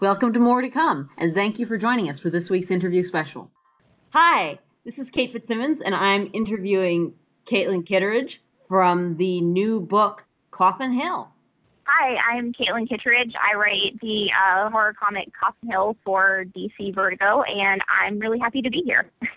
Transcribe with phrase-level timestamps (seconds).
[0.00, 3.02] Welcome to More to Come, and thank you for joining us for this week's interview
[3.02, 3.50] special.
[4.10, 7.14] Hi, this is Kate Fitzsimmons, and I'm interviewing
[7.50, 11.28] Caitlin Kittredge from the new book Coffin Hill.
[11.82, 13.32] Hi, I'm Caitlin Kittredge.
[13.42, 18.62] I write the uh, horror comic Coffin Hill for DC Vertigo, and I'm really happy
[18.62, 19.10] to be here.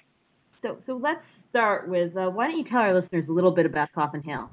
[0.63, 3.65] So, so let's start with uh, why don't you tell our listeners a little bit
[3.65, 4.47] about Coffin Hill?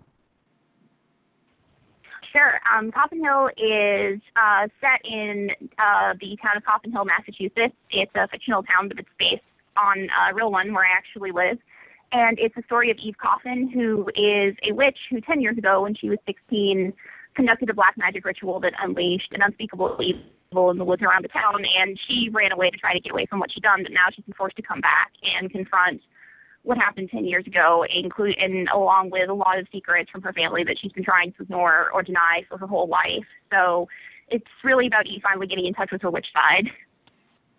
[2.38, 2.60] Sure.
[2.70, 7.74] Um, Coffin Hill is uh, set in uh, the town of Coffin Hill, Massachusetts.
[7.90, 9.42] It's a fictional town, but it's based
[9.76, 11.58] on a real one where I actually live.
[12.12, 15.82] And it's the story of Eve Coffin, who is a witch who 10 years ago,
[15.82, 16.92] when she was 16,
[17.34, 21.34] conducted a black magic ritual that unleashed an unspeakable evil in the woods around the
[21.34, 21.64] town.
[21.80, 24.14] And she ran away to try to get away from what she'd done, but now
[24.14, 26.02] she's been forced to come back and confront
[26.62, 30.32] what happened 10 years ago, include, and along with a lot of secrets from her
[30.32, 33.24] family that she's been trying to ignore or deny for her whole life.
[33.50, 33.88] So
[34.28, 36.68] it's really about Eve finally getting in touch with her witch side.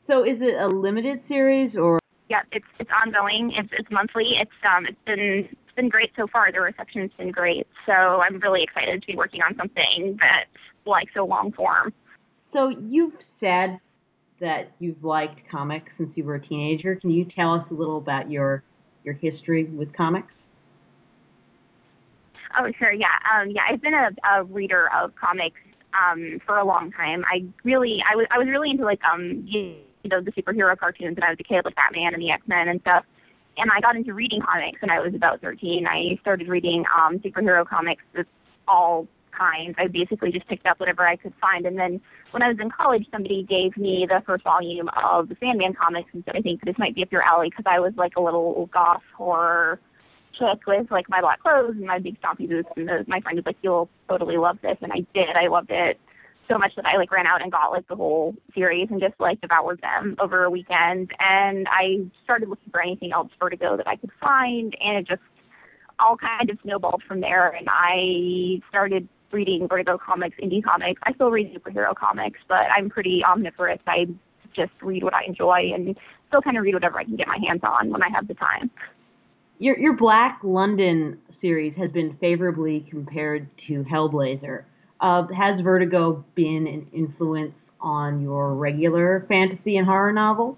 [0.08, 2.00] So is it a limited series or?
[2.30, 3.52] Yeah, it's it's ongoing.
[3.56, 4.34] It's it's monthly.
[4.40, 6.52] It's um it's been it's been great so far.
[6.52, 7.68] The reception's been great.
[7.86, 10.50] So I'm really excited to be working on something that's
[10.86, 11.94] like so long form.
[12.54, 13.80] So you've said
[14.42, 16.96] that you've liked comics since you were a teenager.
[16.96, 18.64] Can you tell us a little about your
[19.10, 20.32] your history with comics?
[22.58, 22.92] Oh, sure.
[22.92, 23.08] Yeah.
[23.34, 23.62] Um, yeah.
[23.70, 25.60] I've been a, a reader of comics
[25.94, 27.24] um, for a long time.
[27.26, 31.16] I really, I was, I was really into like, um, you know, the superhero cartoons
[31.16, 33.06] when I was a kid, like Batman and the X Men and stuff.
[33.58, 35.86] And I got into reading comics when I was about 13.
[35.86, 38.26] I started reading um, superhero comics of
[38.68, 39.08] all
[39.40, 39.76] kinds.
[39.78, 41.66] I basically just picked up whatever I could find.
[41.66, 42.02] And then
[42.32, 46.10] when I was in college, somebody gave me the first volume of the Sandman comics
[46.14, 48.22] and so I think this might be up your alley because I was like a
[48.22, 49.80] little goth horror
[50.38, 52.70] chick with like my black clothes and my big stompy boots.
[52.76, 54.78] And the, my friend was like, you'll totally love this.
[54.82, 55.36] And I did.
[55.36, 56.00] I loved it
[56.50, 59.14] so much that I like ran out and got like the whole series and just
[59.20, 61.12] like devoured them over a weekend.
[61.20, 65.22] And I started looking for anything else Vertigo that I could find, and it just
[66.00, 67.50] all kind of snowballed from there.
[67.50, 71.02] And I started reading Vertigo comics, indie comics.
[71.04, 73.80] I still read superhero comics, but I'm pretty omnivorous.
[73.88, 74.08] I
[74.56, 75.96] just read what I enjoy and
[76.28, 78.34] still kind of read whatever I can get my hands on when I have the
[78.34, 78.70] time.
[79.60, 84.64] Your your Black London series has been favorably compared to Hellblazer.
[85.02, 90.58] Uh, has Vertigo been an influence on your regular fantasy and horror novels?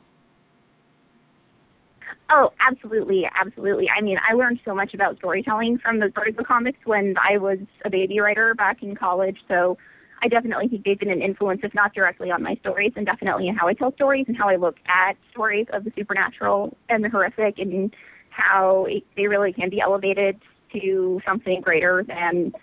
[2.33, 3.87] Oh, absolutely, absolutely.
[3.89, 7.57] I mean, I learned so much about storytelling from the Vertigo comics when I was
[7.83, 9.37] a baby writer back in college.
[9.49, 9.77] So
[10.23, 13.49] I definitely think they've been an influence, if not directly on my stories, and definitely
[13.49, 17.03] in how I tell stories and how I look at stories of the supernatural and
[17.03, 17.93] the horrific, and
[18.29, 20.39] how it, they really can be elevated
[20.73, 22.53] to something greater than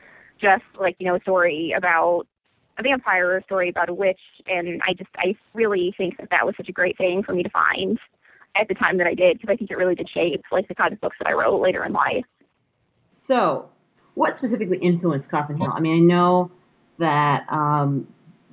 [0.41, 2.25] just like you know a story about
[2.79, 4.21] a vampire or a story about a witch.
[4.47, 7.43] And I just I really think that that was such a great thing for me
[7.43, 7.99] to find
[8.57, 10.75] at the time that I did because I think it really did shape like the
[10.75, 12.25] kind of books that I wrote later in life.
[13.27, 13.69] So,
[14.15, 15.73] what specifically influenced Coffin Hill?
[15.73, 16.51] I mean, I know
[16.99, 18.09] that um,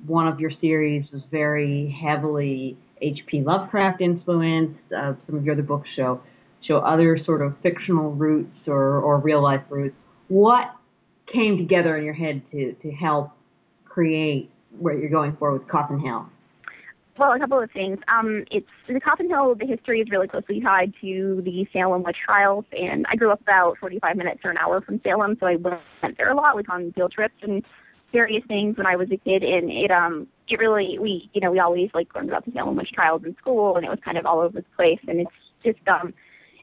[0.06, 3.42] one of your series was very heavily H.P.
[3.42, 4.78] Lovecraft influenced.
[4.96, 6.20] Uh, some of your other books show
[6.66, 9.94] show other sort of fictional roots or, or real life roots.
[10.28, 10.74] What
[11.32, 13.30] came together in your head to to help
[13.84, 16.26] create what you're going for with Coffin Hill?
[17.18, 17.98] Well, a couple of things.
[18.08, 19.54] Um, it's the Coffin Hill.
[19.54, 23.40] The history is really closely tied to the Salem witch trials, and I grew up
[23.40, 26.92] about 45 minutes or an hour from Salem, so I went there a lot, on
[26.92, 27.64] field trips and
[28.12, 29.42] various things when I was a kid.
[29.42, 32.76] And it um, it really we you know we always like learned about the Salem
[32.76, 35.00] witch trials in school, and it was kind of all over the place.
[35.08, 35.30] And it's
[35.64, 36.12] just um,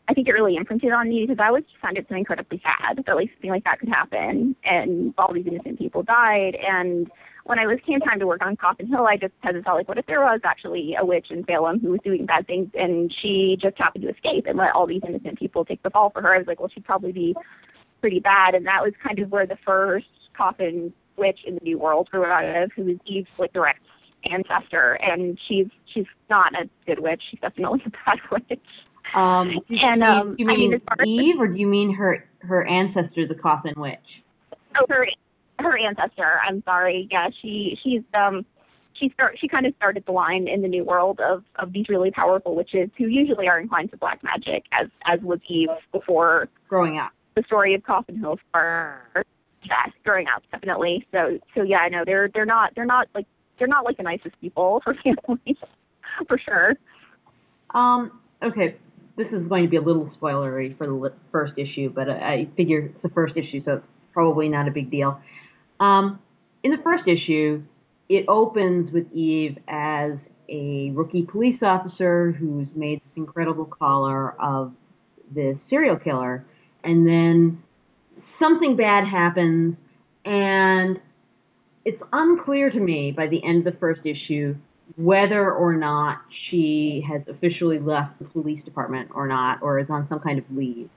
[0.08, 3.04] I think it really imprinted on me because I always found it so incredibly sad
[3.04, 7.10] that like something like that could happen, and all these innocent people died, and
[7.46, 9.76] when I was came time to work on Coffin Hill, I just had this thought
[9.76, 12.70] like, what if there was actually a witch in Salem who was doing bad things
[12.74, 16.10] and she just happened to escape and let all these innocent people take the fall
[16.10, 16.34] for her?
[16.34, 17.36] I was like, well, she'd probably be
[18.00, 21.80] pretty bad, and that was kind of where the first coffin witch in the New
[21.80, 23.82] World grew out of, who was Eve's like direct
[24.32, 27.22] ancestor, and she's she's not a good witch.
[27.30, 28.60] She's definitely a bad witch.
[29.16, 33.28] Um, and um, you mean I mean, Eve, or do you mean her her ancestor,
[33.28, 34.00] the coffin witch?
[34.80, 35.08] Oh, her
[35.64, 36.40] her ancestor.
[36.48, 37.08] I'm sorry.
[37.12, 38.46] Yeah, she she's um
[39.00, 41.90] she start she kind of started the line in the new world of of these
[41.90, 46.50] really powerful witches who usually are inclined to black magic, as as was Eve before
[46.70, 47.12] growing up.
[47.36, 49.26] The story of Coffin Hill for
[49.64, 51.08] yes, growing up definitely.
[51.12, 53.26] So so yeah, I know they're they're not they're not like
[53.58, 55.58] they're not like the nicest people for families
[56.28, 56.76] for sure.
[57.74, 58.20] Um.
[58.44, 58.76] Okay.
[59.16, 62.80] This is going to be a little spoilery for the first issue, but I figure
[62.80, 65.22] it's the first issue, so it's probably not a big deal.
[65.84, 66.20] Um,
[66.64, 67.62] in the first issue,
[68.08, 70.14] it opens with Eve as
[70.48, 74.72] a rookie police officer who's made this incredible collar of
[75.36, 76.46] this serial killer,
[76.86, 77.62] and then
[78.40, 79.76] something bad happens,
[80.24, 81.00] and
[81.84, 84.56] it's unclear to me by the end of the first issue
[84.96, 86.20] whether or not
[86.50, 90.46] she has officially left the police department or not, or is on some kind of
[90.50, 90.90] leave.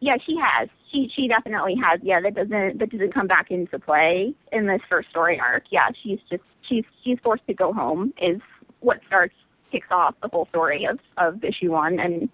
[0.00, 0.68] Yeah, she has.
[0.90, 2.00] She she definitely has.
[2.02, 5.64] Yeah, that doesn't that doesn't come back into play in this first story arc.
[5.70, 8.40] Yeah, she's just she's she's forced to go home is
[8.80, 9.34] what starts
[9.70, 12.28] kicks off the whole story of of issue one and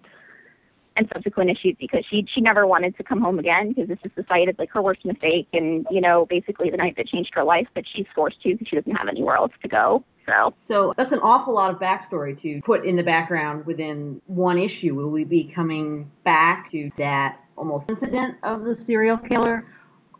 [0.95, 4.11] and subsequent issues because she she never wanted to come home again because this is
[4.15, 7.29] the site of like her worst mistake and you know basically the night that changed
[7.33, 10.53] her life but she's forced to because she doesn't have anywhere else to go so
[10.67, 14.95] so that's an awful lot of backstory to put in the background within one issue
[14.95, 19.65] will we be coming back to that almost incident of the serial killer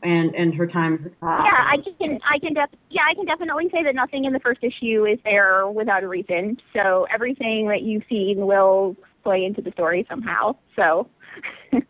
[0.03, 0.99] and and her times.
[1.21, 4.33] Uh, yeah, I can I can def- yeah I can definitely say that nothing in
[4.33, 6.57] the first issue is there without a reason.
[6.73, 10.55] So everything that you've seen will play into the story somehow.
[10.75, 11.09] So.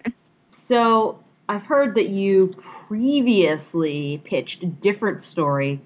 [0.68, 2.54] so I've heard that you
[2.88, 5.82] previously pitched a different story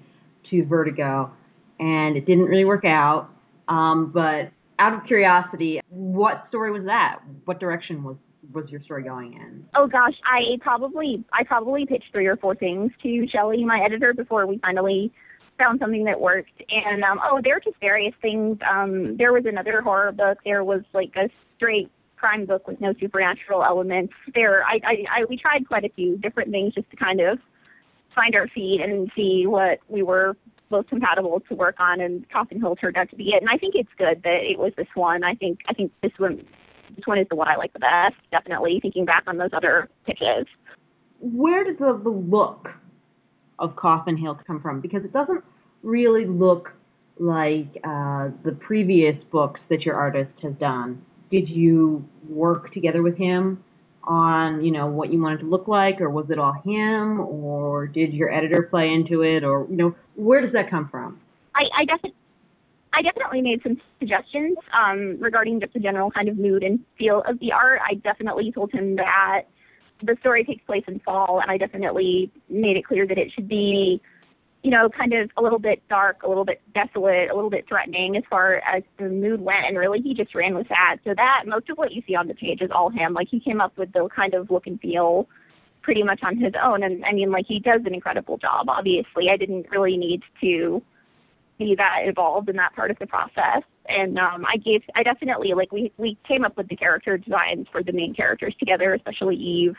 [0.50, 1.30] to Vertigo,
[1.78, 3.28] and it didn't really work out.
[3.68, 7.20] Um, but out of curiosity, what story was that?
[7.44, 8.16] What direction was
[8.52, 9.64] was your story going in?
[9.74, 14.12] Oh gosh, I probably I probably pitched three or four things to Shelly, my editor,
[14.12, 15.12] before we finally
[15.58, 16.62] found something that worked.
[16.70, 18.58] And um oh, there were just various things.
[18.68, 20.38] Um there was another horror book.
[20.44, 24.12] There was like a straight crime book with no supernatural elements.
[24.34, 27.38] There I I, I we tried quite a few different things just to kind of
[28.14, 30.36] find our feet and see what we were
[30.70, 33.42] most compatible to work on and Coffin Hill turned out to be it.
[33.42, 35.22] And I think it's good that it was this one.
[35.22, 36.44] I think I think this one
[36.96, 39.88] this one is the one I like the best, definitely, thinking back on those other
[40.06, 40.46] pitches.
[41.20, 42.68] Where did the, the look
[43.58, 44.80] of Coffin Hill come from?
[44.80, 45.44] Because it doesn't
[45.82, 46.72] really look
[47.18, 51.02] like uh, the previous books that your artist has done.
[51.30, 53.62] Did you work together with him
[54.04, 57.86] on, you know, what you wanted to look like, or was it all him, or
[57.86, 61.20] did your editor play into it, or you know, where does that come from?
[61.54, 62.14] I, I definitely
[62.94, 67.22] I definitely made some suggestions um, regarding just the general kind of mood and feel
[67.26, 67.80] of the art.
[67.88, 69.42] I definitely told him that
[70.02, 73.48] the story takes place in fall, and I definitely made it clear that it should
[73.48, 74.00] be,
[74.62, 77.66] you know, kind of a little bit dark, a little bit desolate, a little bit
[77.66, 79.64] threatening as far as the mood went.
[79.66, 80.96] And really, he just ran with that.
[81.04, 83.14] So that most of what you see on the page is all him.
[83.14, 85.28] Like he came up with the kind of look and feel
[85.80, 86.82] pretty much on his own.
[86.82, 88.68] And I mean, like he does an incredible job.
[88.68, 90.82] Obviously, I didn't really need to
[91.58, 93.62] be that involved in that part of the process.
[93.88, 97.66] And um, I gave, I definitely like we we came up with the character designs
[97.70, 99.76] for the main characters together, especially Eve.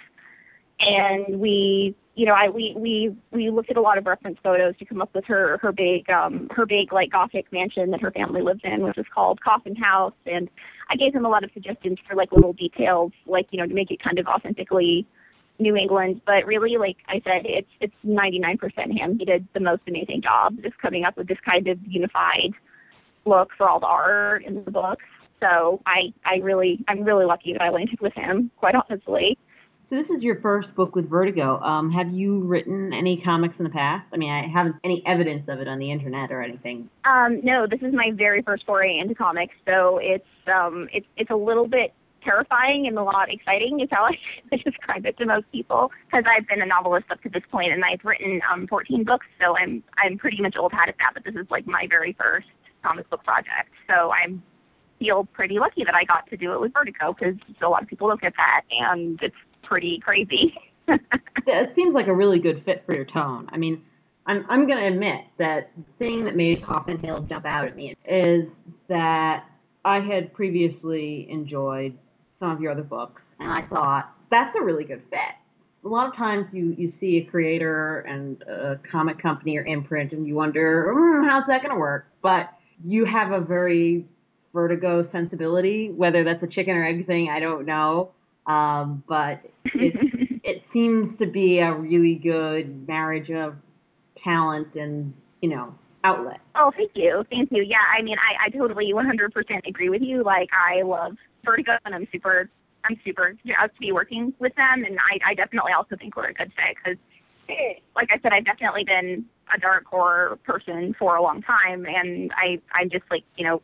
[0.79, 4.77] And we, you know, I we we we looked at a lot of reference photos
[4.77, 8.11] to come up with her her big um her big like gothic mansion that her
[8.11, 10.13] family lives in, which is called Coffin House.
[10.25, 10.49] And
[10.89, 13.73] I gave him a lot of suggestions for like little details, like you know, to
[13.73, 15.07] make it kind of authentically
[15.63, 18.59] New England, but really, like I said, it's it's 99%
[18.91, 19.17] him.
[19.17, 22.53] He did the most amazing job just coming up with this kind of unified
[23.25, 25.05] look for all the art in the books.
[25.39, 29.37] So I I really I'm really lucky that I landed with him, quite honestly.
[29.89, 31.59] So this is your first book with Vertigo.
[31.59, 34.07] Um, have you written any comics in the past?
[34.13, 36.89] I mean, I haven't any evidence of it on the internet or anything.
[37.05, 41.29] Um, no, this is my very first foray into comics, so it's um, it's it's
[41.29, 45.51] a little bit terrifying and a lot exciting is how I describe it to most
[45.51, 49.03] people because I've been a novelist up to this point and I've written um 14
[49.03, 51.85] books so I'm I'm pretty much old hat at that but this is like my
[51.89, 52.47] very first
[52.83, 54.43] comic book project so I'm
[54.99, 57.89] feel pretty lucky that I got to do it with Vertigo because a lot of
[57.89, 60.53] people don't get that and it's pretty crazy.
[60.87, 60.97] yeah,
[61.45, 63.47] it seems like a really good fit for your tone.
[63.51, 63.81] I mean,
[64.25, 67.95] I'm I'm gonna admit that the thing that made Coffin Hill jump out at me
[68.05, 68.45] is
[68.87, 69.45] that
[69.83, 71.97] I had previously enjoyed
[72.43, 75.19] some of your other books, and I thought that's a really good fit.
[75.85, 80.11] A lot of times you you see a creator and a comic company or imprint,
[80.11, 82.07] and you wonder mm, how's that going to work.
[82.21, 82.49] But
[82.83, 84.05] you have a very
[84.53, 85.89] vertigo sensibility.
[85.95, 88.11] Whether that's a chicken or egg thing, I don't know.
[88.45, 89.93] Um, but it
[90.43, 93.55] it seems to be a really good marriage of
[94.21, 95.73] talent and you know
[96.03, 96.41] outlet.
[96.55, 97.63] Oh, thank you, thank you.
[97.63, 100.23] Yeah, I mean, I I totally 100% agree with you.
[100.23, 101.13] Like, I love
[101.45, 102.49] Vertigo, and I'm super
[102.85, 106.29] I'm super jazzed to be working with them, and I I definitely also think we're
[106.29, 106.97] a good fit because,
[107.95, 112.31] like I said, I've definitely been a dark horror person for a long time, and
[112.35, 113.61] I I'm just like you know,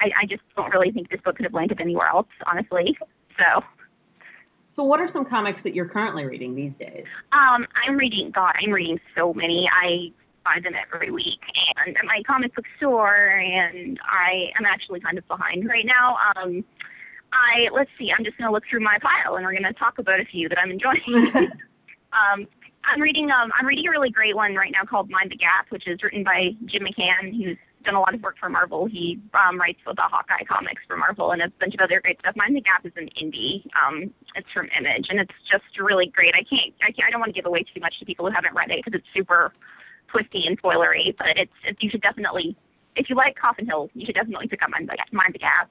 [0.00, 2.96] I I just don't really think this book could have landed anywhere else, honestly.
[3.38, 3.62] So.
[4.74, 7.04] So, what are some comics that you're currently reading these days?
[7.32, 8.32] Um, I'm reading.
[8.34, 9.68] God, I'm reading so many.
[9.70, 10.12] I
[10.44, 11.40] buy them every week.
[11.84, 16.16] And at my comic book store, and I am actually kind of behind right now.
[16.36, 16.64] Um,
[17.32, 18.12] I let's see.
[18.16, 20.58] I'm just gonna look through my pile, and we're gonna talk about a few that
[20.58, 21.00] I'm enjoying.
[22.12, 22.46] um,
[22.84, 25.70] I'm reading um I'm reading a really great one right now called Mind the Gap,
[25.70, 28.86] which is written by Jim McCann, who's done a lot of work for Marvel.
[28.86, 32.18] He um, writes for the Hawkeye comics for Marvel and a bunch of other great
[32.20, 32.36] stuff.
[32.36, 33.66] Mind the Gap is an indie.
[33.74, 36.34] Um, it's from Image, and it's just really great.
[36.34, 38.32] I can't I, can't, I don't want to give away too much to people who
[38.34, 39.52] haven't read it because it's super
[40.10, 41.16] twisty and spoilery.
[41.16, 42.56] But it's, it's you should definitely
[42.96, 45.70] if you like Coffin Hill, you should definitely pick up Mind the, Mind the Gap.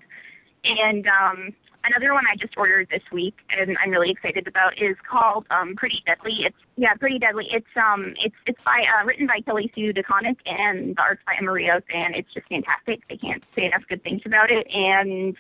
[0.64, 1.54] And um,
[1.84, 5.76] another one I just ordered this week and I'm really excited about is called um,
[5.76, 6.46] Pretty Deadly.
[6.46, 7.48] It's yeah, Pretty Deadly.
[7.52, 11.34] It's um it's it's by uh, written by Kelly Sue DeConnick and the art's by
[11.40, 13.02] Emma Rios and it's just fantastic.
[13.10, 14.68] I can't say enough good things about it.
[14.72, 15.36] And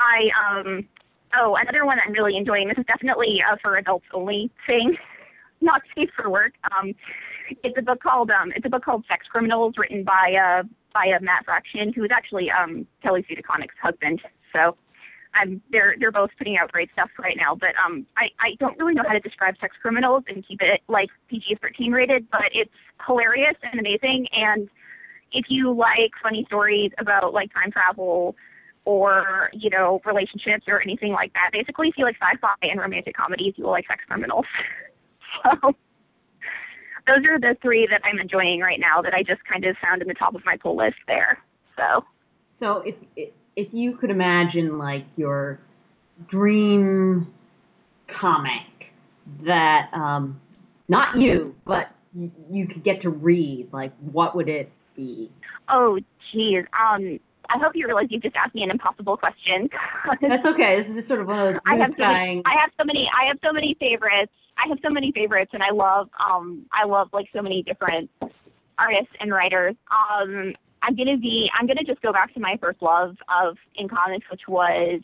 [0.00, 0.88] I um
[1.38, 2.68] oh another one I'm really enjoying.
[2.68, 4.96] This is definitely a for adults only thing,
[5.60, 6.52] not safe for work.
[6.76, 6.94] Um,
[7.62, 10.62] it's a book called um it's a book called Sex Criminals written by uh
[10.98, 14.20] by Matt Fraction who is actually um Kelly Sue DeConnick's husband.
[14.52, 14.76] So
[15.34, 17.54] I'm they're they're both putting out great stuff right now.
[17.54, 20.80] But um, I I don't really know how to describe Sex Criminals and keep it
[20.88, 22.70] like PG-13 rated, but it's
[23.06, 24.26] hilarious and amazing.
[24.32, 24.68] And
[25.32, 28.36] if you like funny stories about like time travel
[28.84, 33.16] or you know relationships or anything like that, basically if you like sci-fi and romantic
[33.16, 34.46] comedies, you will like Sex Criminals.
[35.44, 35.74] so
[37.08, 40.02] those are the three that I'm enjoying right now that I just kind of found
[40.02, 41.38] in the top of my pull list there.
[41.76, 42.04] So.
[42.60, 42.94] So if
[43.56, 45.60] if you could imagine like your
[46.30, 47.32] dream
[48.20, 48.92] comic
[49.44, 50.40] that um
[50.88, 51.88] not you but
[52.50, 55.30] you could get to read like what would it be
[55.68, 55.98] oh
[56.32, 59.68] geez um I hope you realize you just asked me an impossible question.
[60.20, 60.82] That's okay.
[60.82, 62.84] This is just sort of one of those I have so many, I have so
[62.84, 64.32] many I have so many favorites.
[64.58, 68.10] I have so many favorites and I love um I love like so many different
[68.78, 69.74] artists and writers.
[69.90, 70.52] Um
[70.82, 74.26] I'm gonna be I'm gonna just go back to my first love of in comics,
[74.30, 75.00] which was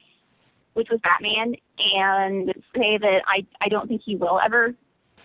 [0.75, 1.55] which was Batman,
[1.97, 4.75] and say that I I don't think he will ever.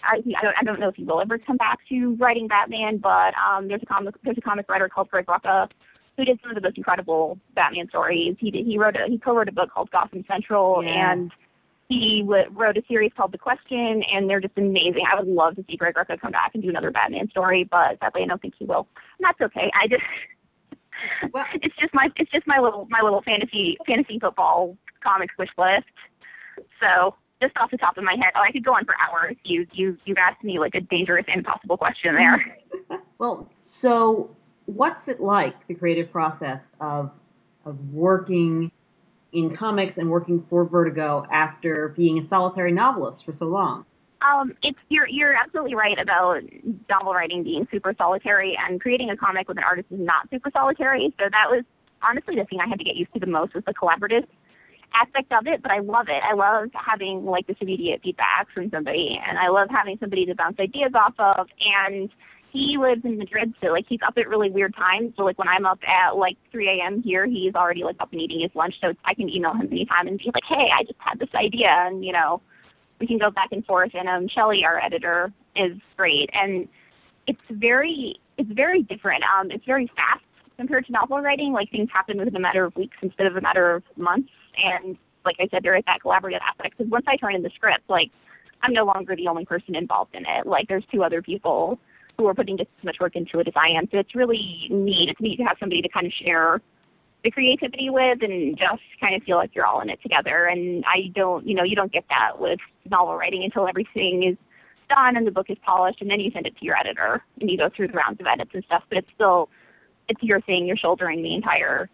[0.01, 2.97] I, I don't I don't know if he will ever come back to writing Batman,
[2.97, 5.67] but um, there's a comic there's a comic writer called Greg Rucka
[6.19, 8.35] who did some of the most incredible Batman stories.
[8.39, 11.13] He did he wrote a he co-wrote a book called Gotham Central yeah.
[11.13, 11.31] and
[11.87, 15.03] he w- wrote a series called The Question, and they're just amazing.
[15.11, 17.97] I would love to see Greg Rucka come back and do another Batman story, but
[17.99, 18.85] sadly, I don't think he will.
[19.17, 19.71] And that's okay.
[19.73, 20.03] I just
[21.33, 25.49] well, it's just my it's just my little my little fantasy fantasy football comics wish
[25.57, 25.87] list.
[26.81, 29.35] So just off the top of my head, oh, I could go on for hours.
[29.43, 32.57] You you you've asked me like a dangerous, impossible question there.
[33.17, 33.49] well,
[33.81, 34.35] so
[34.69, 37.11] what's it like the creative process of
[37.65, 38.71] of working
[39.33, 43.85] in comics and working for Vertigo after being a solitary novelist for so long?
[44.21, 46.41] Um, it's you're you're absolutely right about
[46.89, 50.51] novel writing being super solitary and creating a comic with an artist is not super
[50.51, 51.13] solitary.
[51.17, 51.63] So that was
[52.07, 54.27] honestly the thing I had to get used to the most was the collaborative
[54.93, 55.61] aspect of it.
[55.61, 56.21] But I love it.
[56.23, 60.35] I love having like this immediate feedback from somebody, and I love having somebody to
[60.35, 61.47] bounce ideas off of.
[61.87, 62.09] And
[62.51, 65.13] he lives in Madrid, so like he's up at really weird times.
[65.15, 67.01] So like when I'm up at like 3 a.m.
[67.01, 68.75] here, he's already like up and eating his lunch.
[68.81, 71.69] So I can email him anytime and be like, hey, I just had this idea,
[71.69, 72.41] and you know
[72.99, 73.91] we can go back and forth.
[73.93, 76.67] And um, Shelly, our editor, is great, and
[77.27, 79.23] it's very it's very different.
[79.23, 80.23] Um, it's very fast
[80.57, 81.53] compared to novel writing.
[81.53, 84.29] Like things happen within a matter of weeks instead of a matter of months.
[84.57, 86.77] And like I said, there is that collaborative aspect.
[86.77, 88.09] Because once I turn in the script, like
[88.63, 90.47] I'm no longer the only person involved in it.
[90.47, 91.79] Like there's two other people
[92.19, 93.87] who are putting just as much work into it as I am.
[93.91, 95.09] So it's really neat.
[95.09, 96.61] It's neat to have somebody to kind of share
[97.23, 100.45] the creativity with and just kind of feel like you're all in it together.
[100.47, 102.59] And I don't, you know, you don't get that with
[102.89, 104.37] novel writing until everything is
[104.89, 107.49] done and the book is polished and then you send it to your editor and
[107.49, 108.83] you go through the rounds of edits and stuff.
[108.89, 109.49] But it's still,
[110.09, 110.65] it's your thing.
[110.65, 111.89] You're shouldering the entire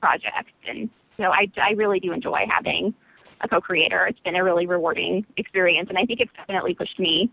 [0.00, 0.52] project.
[0.68, 2.94] And so I, I really do enjoy having
[3.40, 4.06] a co-creator.
[4.06, 5.88] It's been a really rewarding experience.
[5.88, 7.32] And I think it's definitely pushed me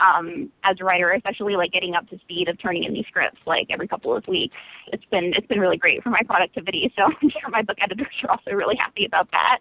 [0.00, 3.38] um, as a writer, especially like getting up to speed of turning in these scripts
[3.46, 4.56] like every couple of weeks.
[4.92, 6.92] It's been it's been really great for my productivity.
[6.96, 9.58] So I'm sure my book editors are also really happy about that.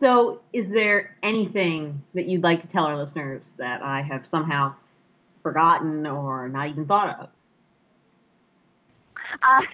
[0.00, 4.74] So, is there anything that you'd like to tell our listeners that I have somehow
[5.42, 7.28] forgotten or not even thought of?
[9.42, 9.66] Uh,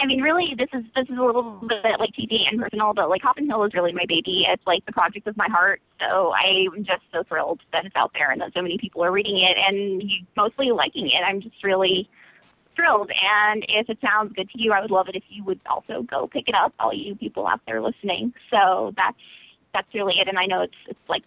[0.00, 3.08] I mean, really, this is this is a little bit like TV and personal, but
[3.08, 4.44] like Coffin Hill is really my baby.
[4.48, 5.80] It's like the project of my heart.
[6.00, 9.12] So I'm just so thrilled that it's out there and that so many people are
[9.12, 10.02] reading it and
[10.36, 11.22] mostly liking it.
[11.26, 12.08] I'm just really
[12.74, 13.10] thrilled.
[13.10, 16.02] And if it sounds good to you, I would love it if you would also
[16.02, 16.74] go pick it up.
[16.78, 18.32] All you people out there listening.
[18.50, 19.16] So that's
[19.74, 20.28] that's really it.
[20.28, 21.22] And I know it's it's like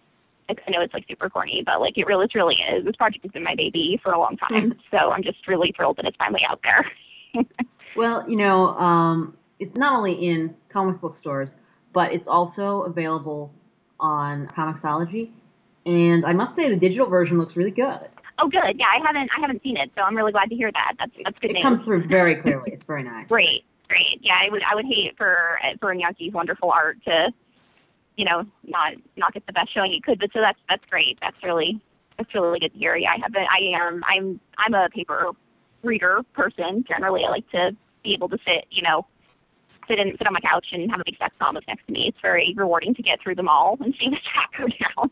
[0.48, 2.84] I know it's like super corny, but like it really, it really is.
[2.84, 4.78] This project has been my baby for a long time, hmm.
[4.90, 6.90] so I'm just really thrilled that it's finally out there.
[8.00, 11.50] well, you know, um, it's not only in comic book stores,
[11.92, 13.52] but it's also available
[14.00, 15.28] on Comixology.
[15.84, 18.08] And I must say, the digital version looks really good.
[18.38, 18.78] Oh, good.
[18.78, 20.94] Yeah, I haven't I haven't seen it, so I'm really glad to hear that.
[20.98, 21.60] That's that's good it news.
[21.60, 22.72] It comes through very clearly.
[22.72, 23.28] It's very nice.
[23.28, 24.16] Great, great.
[24.22, 27.28] Yeah, I would I would hate for for Iñaki's wonderful art to,
[28.16, 30.18] you know, not not get the best showing it could.
[30.18, 31.18] But so that's that's great.
[31.20, 31.82] That's really
[32.16, 32.96] that's really good to hear.
[32.96, 35.32] Yeah, I have been I am I'm I'm a paper
[35.82, 37.24] reader person generally.
[37.26, 39.06] I like to be able to sit, you know,
[39.88, 42.06] sit and sit on my couch and have a big stack of next to me.
[42.08, 45.10] It's very rewarding to get through them all and see the stack go down.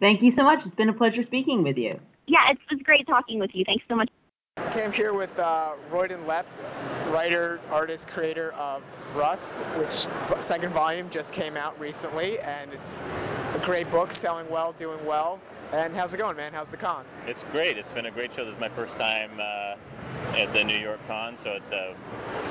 [0.00, 0.60] Thank you so much.
[0.66, 1.98] It's been a pleasure speaking with you.
[2.26, 3.64] Yeah, it was great talking with you.
[3.64, 4.08] Thanks so much.
[4.58, 6.44] Okay, I'm here with uh, Royden Lepp,
[7.10, 8.82] writer, artist, creator of
[9.14, 10.06] Rust, which
[10.42, 13.04] second volume just came out recently, and it's
[13.54, 15.40] a great book, selling well, doing well.
[15.72, 16.52] And how's it going, man?
[16.52, 17.04] How's the con?
[17.26, 17.78] It's great.
[17.78, 18.44] It's been a great show.
[18.44, 19.76] This is my first time uh,
[20.36, 21.94] at the New York Con, so it's a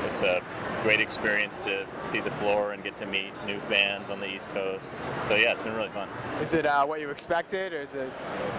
[0.08, 0.42] it's a
[0.82, 4.50] great experience to see the floor and get to meet new fans on the East
[4.50, 4.90] Coast.
[5.28, 6.10] So yeah, it's been really fun.
[6.40, 8.12] Is it uh, what you expected, or is it?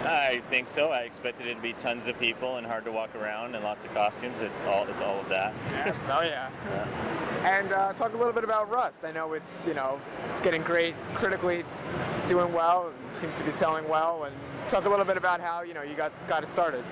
[0.04, 0.90] I think so.
[0.90, 3.84] I expected it to be tons of people and hard to walk around and lots
[3.84, 4.40] of costumes.
[4.40, 5.52] It's all it's all of that.
[5.70, 5.96] Yeah.
[6.08, 6.50] Oh yeah.
[6.68, 7.58] yeah.
[7.58, 9.04] And uh, talk a little bit about Rust.
[9.04, 11.56] I know it's you know it's getting great critically.
[11.56, 11.84] It's
[12.26, 12.92] doing well.
[13.14, 14.24] Seems to be selling well.
[14.24, 14.34] And
[14.68, 16.84] talk a little bit about how you know you got got it started.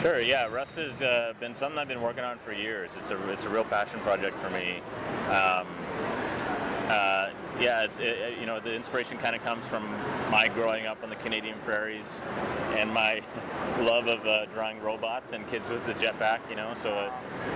[0.00, 0.20] Sure.
[0.20, 0.46] Yeah.
[0.46, 2.90] Rust has uh, been something I've been working on for years.
[3.00, 4.80] It's a it's a real passion project for me.
[5.28, 5.66] Um,
[6.88, 7.19] uh,
[7.60, 9.84] yeah, it, you know, the inspiration kind of comes from
[10.30, 12.18] my growing up on the Canadian prairies
[12.76, 13.22] and my
[13.80, 16.74] love of uh, drawing robots and kids with the jetpack, you know.
[16.82, 17.12] So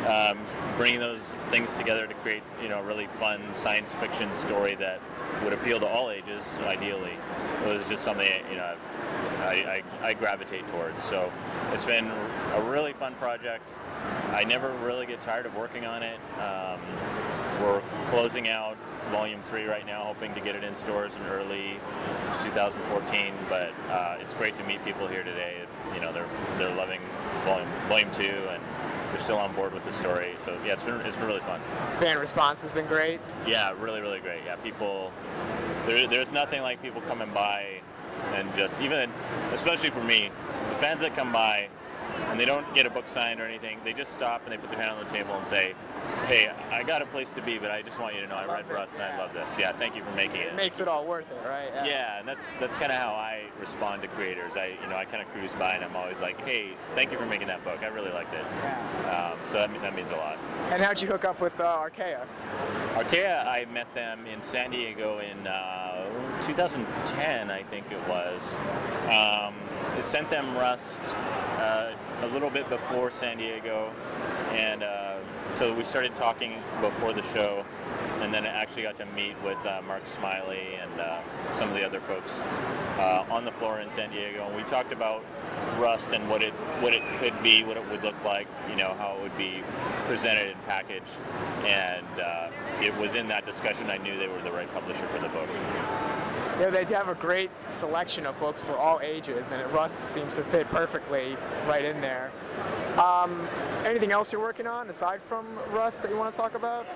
[0.06, 0.38] um,
[0.76, 5.00] bringing those things together to create, you know, a really fun science fiction story that
[5.42, 7.14] would appeal to all ages, ideally,
[7.64, 8.76] was just something, you know,
[9.38, 11.02] I, I, I gravitate towards.
[11.02, 11.32] So
[11.72, 12.10] it's been
[12.54, 13.68] a really fun project.
[14.32, 16.18] I never really get tired of working on it.
[16.38, 16.80] Um,
[17.62, 18.76] we're closing out
[19.14, 21.78] volume three right now, hoping to get it in stores in early
[22.42, 23.32] 2014.
[23.48, 25.54] But uh, it's great to meet people here today.
[25.94, 27.00] You know, they're they're loving
[27.44, 28.60] volume volume two, and
[29.10, 30.34] they're still on board with the story.
[30.44, 31.60] So yeah, it's been it's been really fun.
[32.00, 33.20] Fan response has been great.
[33.46, 34.42] Yeah, really really great.
[34.44, 35.12] Yeah, people.
[35.86, 37.80] There, there's nothing like people coming by
[38.34, 39.10] and just even
[39.52, 40.30] especially for me,
[40.70, 41.68] the fans that come by
[42.30, 43.78] and they don't get a book signed or anything.
[43.84, 45.74] They just stop and they put their hand on the table and say,
[46.26, 48.44] "Hey, I got a place to be, but I just want you to know I,
[48.44, 49.06] I read Rust yeah.
[49.06, 49.58] and I love this.
[49.58, 51.70] Yeah, thank you for making it." It makes it all worth it, right?
[51.74, 54.56] Yeah, yeah and that's that's kind of how I respond to creators.
[54.56, 57.18] I you know I kind of cruise by and I'm always like, "Hey, thank you
[57.18, 57.80] for making that book.
[57.82, 59.32] I really liked it." Yeah.
[59.32, 60.38] Um, so that that means a lot.
[60.70, 62.26] And how'd you hook up with uh, Archaia?
[62.96, 65.84] Archaia, I met them in San Diego in uh,
[66.42, 68.40] 2010, I think it was.
[69.12, 69.54] Um,
[70.00, 71.00] sent them Rust.
[71.58, 73.92] Uh, a little bit before San Diego,
[74.52, 75.18] and uh,
[75.54, 77.64] so we started talking before the show,
[78.20, 81.20] and then I actually got to meet with uh, Mark Smylie and uh,
[81.54, 82.38] some of the other folks
[82.98, 85.24] uh, on the floor in San Diego, and we talked about
[85.78, 88.94] Rust and what it what it could be, what it would look like, you know,
[88.98, 89.62] how it would be
[90.06, 91.10] presented and packaged,
[91.64, 92.50] and uh,
[92.80, 95.48] it was in that discussion I knew they were the right publisher for the book.
[96.58, 100.44] Yeah, they have a great selection of books for all ages, and Rust seems to
[100.44, 101.36] fit perfectly
[101.66, 102.30] right in there.
[102.96, 103.48] Um,
[103.84, 106.86] anything else you're working on aside from Rust that you want to talk about?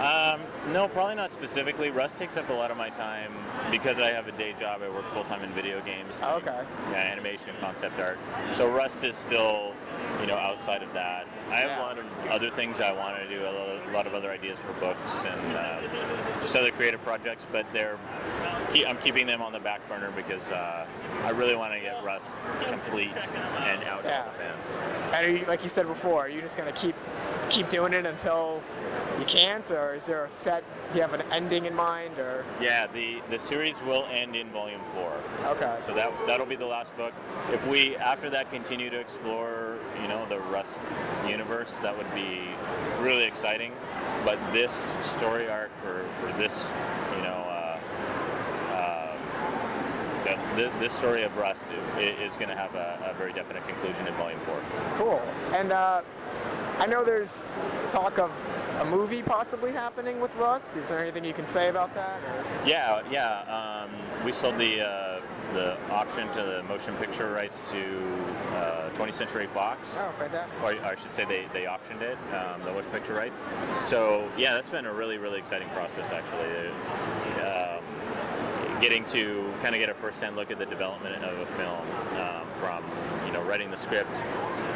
[0.00, 0.40] Um,
[0.72, 1.90] no, probably not specifically.
[1.90, 3.32] Rust takes up a lot of my time
[3.70, 4.80] because I have a day job.
[4.82, 6.14] I work full time in video games.
[6.22, 6.62] Oh, okay.
[6.90, 8.18] Yeah, animation, concept art.
[8.56, 9.74] So Rust is still,
[10.20, 11.26] you know, outside of that.
[11.50, 11.80] I have yeah.
[11.80, 13.44] a lot of other things I want to do.
[13.44, 17.98] A lot of other ideas for books and uh, just other creative projects, but they're
[18.86, 20.86] I'm keeping them on the back burner because uh,
[21.24, 22.26] I really want to get Rust
[22.62, 24.22] complete and out yeah.
[24.22, 24.64] to the fans.
[25.14, 26.94] And you, like you said before, are you just going to keep
[27.48, 28.62] keep doing it until
[29.18, 30.62] you can't, or is there a set?
[30.92, 32.44] Do you have an ending in mind, or?
[32.60, 35.12] Yeah, the the series will end in volume four.
[35.46, 35.78] Okay.
[35.86, 37.12] So that that'll be the last book.
[37.52, 40.78] If we after that continue to explore, you know, the Rust
[41.28, 42.40] universe, that would be
[43.00, 43.72] really exciting.
[44.24, 46.66] But this story arc for for this,
[47.16, 47.28] you know.
[47.30, 47.56] Uh,
[50.56, 51.64] this, this story of Rust
[51.98, 54.62] is, is going to have a, a, very definite conclusion in Volume 4.
[54.96, 55.22] Cool.
[55.52, 56.02] And uh,
[56.78, 57.46] I know there's
[57.88, 58.30] talk of
[58.80, 60.76] a movie possibly happening with Rust.
[60.76, 62.22] Is there anything you can say about that?
[62.22, 62.66] Or?
[62.66, 63.84] Yeah, yeah.
[63.84, 65.20] Um, we sold the uh,
[65.52, 67.82] the option to the motion picture rights to
[68.54, 69.88] uh, 20th Century Fox.
[69.98, 70.62] Oh, fantastic.
[70.62, 73.42] Or I should say they, they auctioned it, um, the motion picture rights.
[73.86, 76.68] So yeah, that's been a really really exciting process actually.
[77.42, 77.82] Um,
[78.80, 81.80] getting to kind of get a first-hand look at the development of a film,
[82.20, 82.84] um, from
[83.26, 84.22] you know writing the script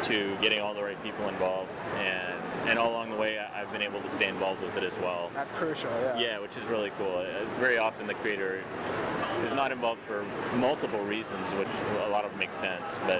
[0.03, 3.83] to getting all the right people involved, and and all along the way, I've been
[3.83, 5.29] able to stay involved with it as well.
[5.33, 5.91] That's crucial.
[6.01, 6.19] Yeah.
[6.19, 7.17] Yeah, which is really cool.
[7.17, 8.63] Uh, Very often the creator
[9.45, 10.23] is not involved for
[10.55, 11.67] multiple reasons, which
[12.05, 12.87] a lot of them make sense.
[13.05, 13.19] But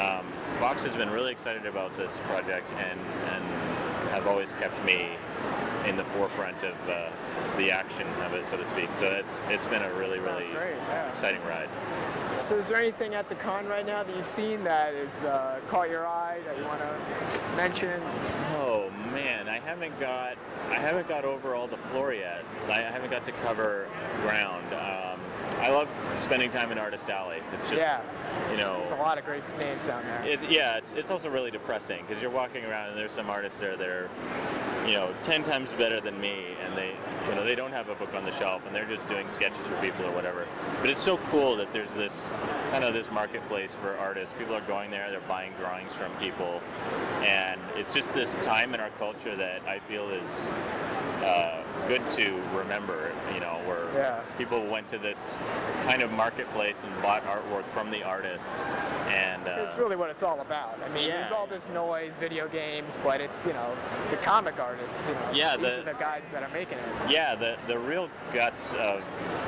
[0.00, 0.26] um,
[0.58, 2.98] Fox has been really excited about this project and
[3.32, 3.69] and
[4.10, 5.08] have always kept me
[5.86, 7.10] in the forefront of uh,
[7.56, 8.88] the action of it, so to speak.
[8.98, 10.76] So it's it's been a really Sounds really great.
[10.88, 11.10] Yeah.
[11.10, 11.68] exciting ride.
[12.38, 15.60] So is there anything at the con right now that you've seen that has uh,
[15.68, 18.00] caught your eye that you want to mention?
[18.56, 20.36] Oh man, I haven't got
[20.70, 22.44] I haven't got over all the floor yet.
[22.68, 23.88] I I haven't got to cover
[24.22, 24.64] ground.
[24.74, 24.99] Um,
[25.60, 27.38] I love spending time in Artist Alley.
[27.54, 28.00] It's just yeah.
[28.50, 30.22] you know There's a lot of great names down there.
[30.24, 33.58] It's, yeah, it's, it's also really depressing because you're walking around and there's some artists
[33.60, 34.08] there that are,
[34.86, 36.94] you know, ten times better than me, and they,
[37.28, 39.58] you know, they don't have a book on the shelf and they're just doing sketches
[39.66, 40.46] for people or whatever.
[40.80, 42.28] But it's so cool that there's this
[42.70, 44.34] kind of this marketplace for artists.
[44.38, 46.62] People are going there, they're buying drawings from people,
[47.22, 50.50] and it's just this time in our culture that I feel is
[51.22, 53.12] uh, good to remember.
[53.34, 54.22] You know, where Yeah.
[54.38, 55.18] people went to this
[55.84, 58.52] kind of marketplace and bought artwork from the artist,
[59.08, 60.78] and uh, It's really what it's all about.
[60.84, 63.74] I mean, there's all this noise, video games, but it's you know
[64.10, 65.08] the comic artists.
[65.08, 66.84] You know, Yeah, these the- are the guys that are making it.
[67.10, 69.02] Yeah, the the real guts of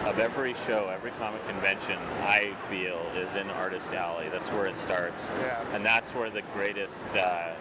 [0.07, 4.29] of every show, every comic convention, I feel, is in Artist Alley.
[4.31, 5.62] That's where it starts, Yeah.
[5.75, 7.53] and that's where the greatest uh,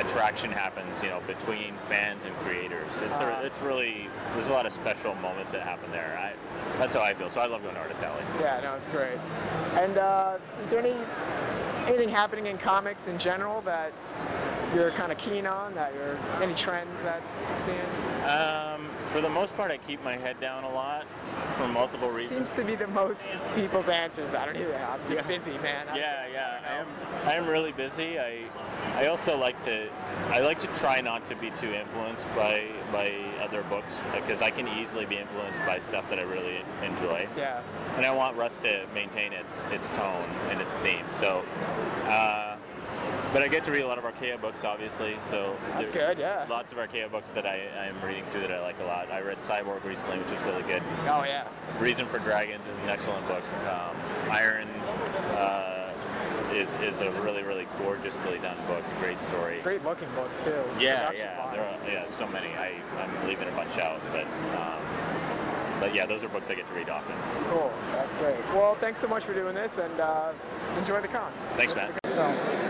[0.00, 1.02] attraction happens.
[1.02, 2.88] You know, between fans and creators.
[3.02, 3.38] It's Uh.
[3.42, 6.16] a, it's really there's a lot of special moments that happen there.
[6.18, 7.30] I that's how I feel.
[7.30, 8.22] So I love going to Artist Alley.
[8.40, 9.18] Yeah, no, it's great.
[9.74, 10.94] And uh, is there any
[11.86, 13.92] anything happening in comics in general that
[14.74, 15.74] you're kind of keen on?
[15.74, 17.78] That you're any trends that you're seeing?
[18.24, 21.06] Um, for the most part, I keep my head down a lot
[21.56, 22.50] for multiple reasons.
[22.50, 24.34] Seems to be the most people's answers.
[24.34, 24.76] I don't either.
[24.76, 25.26] I'm just Yeah.
[25.26, 25.88] busy, man.
[25.88, 26.60] I- yeah, I yeah.
[26.64, 26.80] I know.
[26.80, 27.28] am.
[27.28, 28.18] I am really busy.
[28.18, 28.44] I,
[28.94, 29.88] I also like to.
[30.30, 34.50] I like to try not to be too influenced by by other books because I
[34.50, 37.60] can easily be influenced by stuff that I really enjoy, Yeah.
[37.96, 41.04] and I want Rust to maintain its its tone and its theme.
[41.14, 41.44] So.
[42.06, 42.49] Uh,
[43.32, 45.16] but I get to read a lot of Archaia books, obviously.
[45.28, 46.18] So That's good.
[46.18, 46.46] Yeah.
[46.48, 49.10] Lots of Archaia books that I, I am reading through that I like a lot.
[49.10, 50.82] I read Cyborg recently, which is really good.
[51.02, 51.46] Oh yeah.
[51.78, 53.44] Reason for Dragons is an excellent book.
[53.68, 53.96] Um,
[54.30, 54.68] Iron
[55.36, 55.92] uh,
[56.52, 58.84] is is a really really gorgeously done book.
[59.00, 59.60] Great story.
[59.62, 60.62] Great looking books too.
[60.78, 62.48] Yeah, yeah, there are, yeah, so many.
[62.48, 64.26] I I'm leaving a bunch out, but
[64.58, 64.82] um,
[65.80, 67.16] but yeah, those are books I get to read often.
[67.48, 67.72] Cool.
[67.92, 68.36] That's great.
[68.54, 70.32] Well, thanks so much for doing this, and uh,
[70.78, 71.32] enjoy the con.
[71.56, 71.90] Thanks, man.
[72.10, 72.22] So,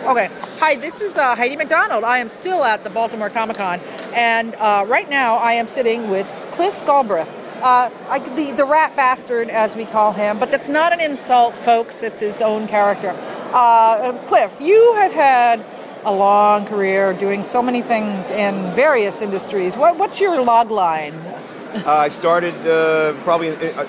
[0.07, 0.31] okay.
[0.61, 2.05] Hi, this is uh, Heidi MacDonald.
[2.05, 3.81] I am still at the Baltimore Comic Con,
[4.15, 7.37] and uh, right now I am sitting with Cliff Galbraith.
[7.61, 11.55] Uh, I, the, the rat bastard, as we call him, but that's not an insult,
[11.55, 12.03] folks.
[12.03, 13.15] It's his own character.
[13.53, 15.65] Uh, Cliff, you have had
[16.05, 19.77] a long career doing so many things in various industries.
[19.77, 21.13] What, what's your log line?
[21.73, 23.87] Uh, I started uh, probably, uh,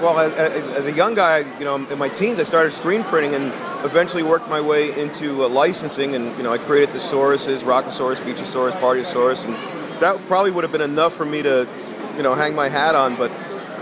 [0.00, 3.34] well, as, as a young guy, you know, in my teens, I started screen printing
[3.34, 3.46] and
[3.84, 6.14] eventually worked my way into uh, licensing.
[6.14, 9.54] And you know, I created Thesauruses, Rockosaurus, Beachosaurus, Partiosaurus, and
[10.00, 11.68] that probably would have been enough for me to,
[12.16, 13.16] you know, hang my hat on.
[13.16, 13.32] But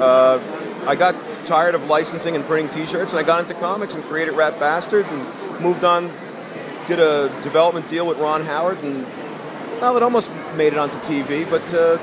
[0.01, 0.41] uh,
[0.87, 4.33] I got tired of licensing and printing T-shirts, and I got into comics and created
[4.33, 6.11] Rat Bastard and moved on.
[6.87, 9.05] Did a development deal with Ron Howard, and
[9.79, 11.75] well, it almost made it onto TV, but.
[11.75, 11.99] Uh,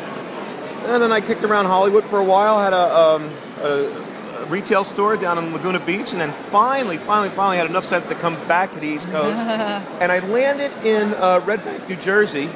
[0.86, 4.84] and then I kicked around Hollywood for a while, had a, um, a, a retail
[4.84, 8.36] store down in Laguna Beach, and then finally, finally, finally had enough sense to come
[8.48, 9.38] back to the East Coast.
[10.02, 12.50] and I landed in uh, Red Bank, New Jersey,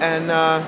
[0.00, 0.64] and, uh,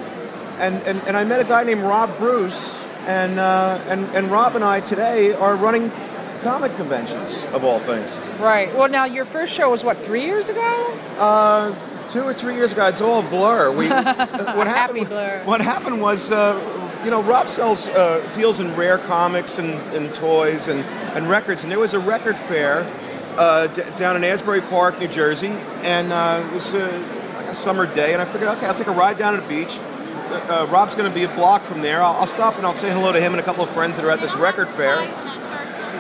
[0.59, 4.55] and, and, and I met a guy named Rob Bruce, and, uh, and, and Rob
[4.57, 5.93] and I today are running
[6.41, 8.17] comic conventions, of all things.
[8.39, 8.75] Right.
[8.75, 10.99] Well, now your first show was what three years ago?
[11.19, 11.75] Uh,
[12.11, 13.71] two or three years ago, it's all a blur.
[13.73, 15.09] We, what happened?
[15.09, 15.43] Blur.
[15.45, 16.59] What happened was, uh,
[17.05, 21.63] you know, Rob sells uh, deals in rare comics and, and toys and, and records,
[21.63, 22.91] and there was a record fair
[23.37, 27.03] uh, d- down in Asbury Park, New Jersey, and uh, it was uh,
[27.37, 29.49] like a summer day, and I figured, okay, I'll take a ride down to the
[29.49, 29.79] beach.
[29.79, 32.03] Uh, Rob's going to be a block from there.
[32.03, 34.05] I'll, I'll stop and I'll say hello to him and a couple of friends that
[34.05, 34.99] are at this record fair,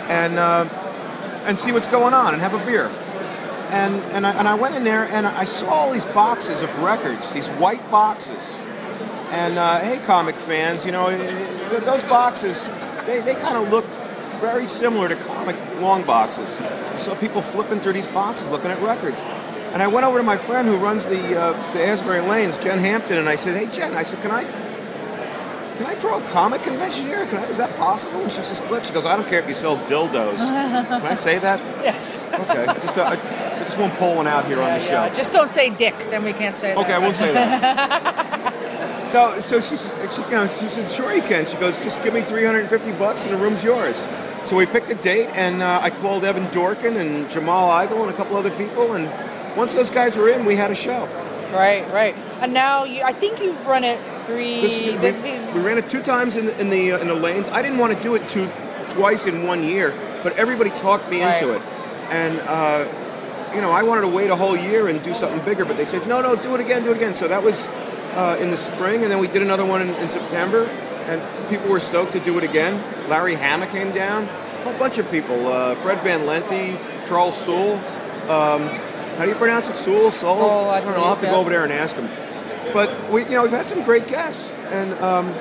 [0.09, 0.66] and uh,
[1.47, 2.90] and see what's going on and have a beer
[3.70, 6.83] and and I, and I went in there and I saw all these boxes of
[6.83, 8.59] records, these white boxes.
[9.31, 12.68] And uh, hey, comic fans, you know eh, those boxes,
[13.07, 13.94] they, they kind of looked
[14.40, 16.59] very similar to comic long boxes.
[16.61, 19.20] I saw people flipping through these boxes looking at records.
[19.72, 22.78] And I went over to my friend who runs the uh, the Asbury Lanes, Jen
[22.78, 24.44] Hampton, and I said, hey Jen, I said, can I
[25.79, 27.25] can I throw a comic convention here?
[27.27, 28.21] Can I, is that possible?
[28.21, 30.37] And she says, Cliff, she goes, I don't care if you sell dildos.
[30.37, 31.61] Can I say that?
[31.88, 32.19] Yes.
[32.35, 32.67] Okay.
[32.67, 35.09] Just, uh, I, I just won't pull one out here on the yeah.
[35.09, 35.17] show.
[35.17, 36.79] Just don't say dick, then we can't say that.
[36.79, 38.55] Okay, I won't say that.
[39.09, 41.47] So, so she says, she, you know, she says, sure you can.
[41.47, 43.97] She goes, just give me 350 bucks and the room's yours.
[44.45, 48.11] So we picked a date, and uh, I called Evan Dorkin and Jamal Igle and
[48.11, 49.11] a couple other people, and
[49.57, 51.09] once those guys were in, we had a show.
[51.53, 52.15] Right, right.
[52.41, 54.61] And now you, I think you've run it three.
[54.61, 57.15] This- the- we, we ran it two times in the in the, uh, in the
[57.15, 57.49] lanes.
[57.49, 58.49] I didn't want to do it two
[58.91, 61.63] twice in one year, but everybody talked me into it,
[62.11, 62.87] and uh,
[63.55, 65.85] you know I wanted to wait a whole year and do something bigger, but they
[65.85, 67.15] said no, no, do it again, do it again.
[67.15, 67.67] So that was
[68.15, 70.69] uh, in the spring, and then we did another one in, in September,
[71.07, 72.83] and people were stoked to do it again.
[73.09, 75.49] Larry Hama came down, a whole bunch of people.
[75.49, 77.75] Uh, Fred Van Lente, Charles Soule.
[78.29, 78.69] Um,
[79.18, 79.76] how do you pronounce it?
[79.76, 80.37] Sewell, Sewell?
[80.37, 81.02] Sewell, I don't know.
[81.02, 82.09] I'll have to go over there and ask him.
[82.72, 85.35] But we, you know, we've had some great guests, and um,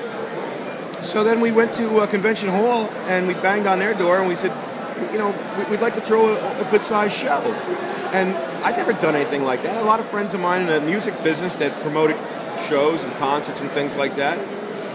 [1.02, 4.28] so then we went to uh, Convention Hall and we banged on their door and
[4.28, 4.52] we said,
[5.12, 7.40] you know, we- we'd like to throw a, a good-sized show.
[8.12, 9.76] And I'd never done anything like that.
[9.76, 12.16] A lot of friends of mine in the music business that promoted
[12.68, 14.38] shows and concerts and things like that.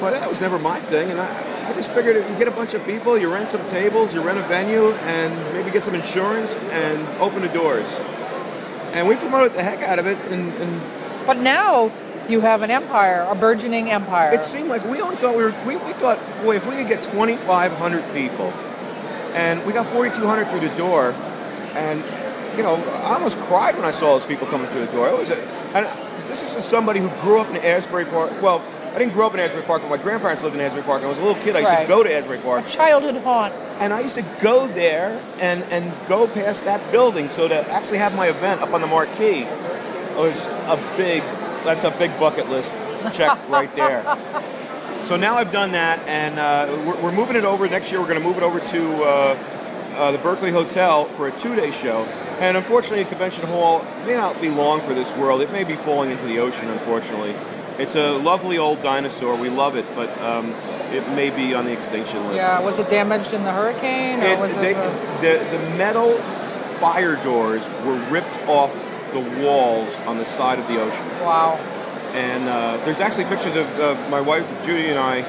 [0.02, 1.12] But that was never my thing.
[1.12, 3.66] And I, I just figured if you get a bunch of people, you rent some
[3.70, 7.88] tables, you rent a venue, and maybe get some insurance and open the doors.
[8.94, 10.18] And we promoted the heck out of it.
[10.30, 10.82] And, and
[11.26, 11.92] but now
[12.28, 14.34] you have an empire, a burgeoning empire.
[14.34, 15.56] It seemed like we only thought we were.
[15.66, 18.54] We, we thought, boy, if we could get 2,500 people,
[19.34, 21.14] and we got 4,200 through the door,
[21.76, 22.04] and
[22.56, 25.10] you know, I almost cried when I saw those people coming through the door.
[25.10, 25.42] It was, a,
[25.74, 25.88] and
[26.28, 28.32] this is somebody who grew up in Asbury Park.
[28.42, 30.98] Well, I didn't grow up in Asbury Park, but my grandparents lived in Asbury Park.
[31.00, 31.56] And I was a little kid.
[31.56, 31.82] I used Right.
[31.82, 33.54] to go to Asbury Park, a childhood haunt.
[33.80, 37.30] and I used to go there and and go past that building.
[37.30, 39.48] So to actually have my event up on the marquee
[40.16, 41.24] was a big.
[41.64, 42.76] That's a big bucket list
[43.14, 44.04] check right there.
[45.06, 47.68] So now I've done that, and uh, we're, we're moving it over.
[47.68, 49.38] Next year, we're going to move it over to uh,
[49.96, 52.04] uh, the Berkeley Hotel for a two-day show.
[52.40, 55.42] And unfortunately, Convention Hall may not be long for this world.
[55.42, 56.70] It may be falling into the ocean.
[56.70, 57.36] Unfortunately,
[57.80, 59.36] it's a lovely old dinosaur.
[59.36, 60.56] We love it, but um,
[60.92, 62.38] it may be on the extinction list.
[62.38, 64.62] Yeah, was it damaged in the hurricane, or It- was it?
[64.62, 66.18] they- the, the metal
[66.80, 68.78] fire doors were ripped off
[69.12, 71.08] the walls on the side of the ocean.
[71.22, 71.60] wow.
[72.14, 75.22] And uh, there's actually pictures of, of my wife Judy and I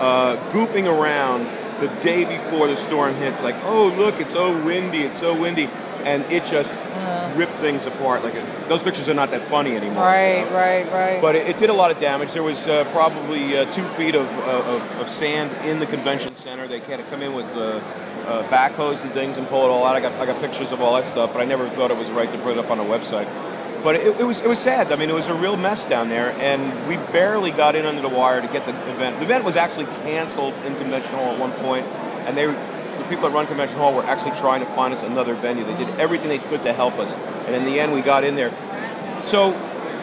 [0.00, 1.46] uh, goofing around
[1.80, 3.42] the day before the storm hits.
[3.42, 5.68] Like, oh look, it's so windy, it's so windy,
[6.04, 6.72] and it just
[7.36, 8.22] ripped things apart.
[8.22, 9.94] Like it, those pictures are not that funny anymore.
[9.94, 10.56] you Right, know?
[10.56, 11.22] right, right.
[11.22, 12.32] But it, it did a lot of damage.
[12.32, 16.34] There was uh, probably uh, two feet of, uh, of, of sand in the convention
[16.36, 16.66] center.
[16.68, 17.80] They had to come in with uh,
[18.26, 19.96] uh, backhoes and things and pull it all out.
[19.96, 22.10] I got I got pictures of all that stuff, but I never thought it was
[22.10, 23.26] right to put it up on a website.
[23.82, 24.92] But it, it was it was sad.
[24.92, 28.00] I mean, it was a real mess down there, and we barely got in under
[28.00, 29.18] the wire to get the event.
[29.18, 31.84] The event was actually canceled in Convention Hall at one point,
[32.26, 32.46] and they
[33.02, 35.64] the people that run Convention Hall were actually trying to find us another venue.
[35.64, 37.12] They did everything they could to help us,
[37.46, 38.52] and in the end, we got in there.
[39.26, 39.50] So,